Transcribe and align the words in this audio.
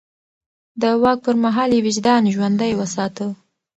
د 0.81 0.83
واک 1.01 1.17
پر 1.25 1.35
مهال 1.43 1.69
يې 1.75 1.81
وجدان 1.87 2.21
ژوندی 2.35 2.71
وساته. 2.75 3.27